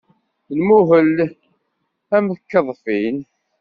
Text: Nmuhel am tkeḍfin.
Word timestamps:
Nmuhel 0.57 1.15
am 2.15 2.25
tkeḍfin. 2.37 3.17